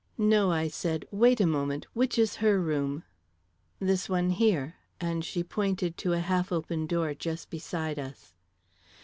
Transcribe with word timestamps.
"No," 0.17 0.49
I 0.51 0.67
said; 0.67 1.05
"wait 1.11 1.39
a 1.39 1.45
moment. 1.45 1.85
Which 1.93 2.17
is 2.17 2.37
her 2.37 2.59
room?" 2.59 3.03
"This 3.79 4.09
one 4.09 4.31
here," 4.31 4.77
and 4.99 5.23
she 5.23 5.43
pointed 5.43 5.95
to 5.97 6.13
a 6.13 6.19
half 6.25 6.51
open 6.51 6.87
door 6.87 7.13
just 7.13 7.51
beside 7.51 7.99
us. 7.99 8.33